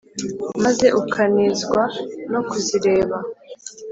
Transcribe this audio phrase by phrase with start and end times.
[0.63, 1.81] maze ukanezwa
[2.31, 3.17] no kuzireba.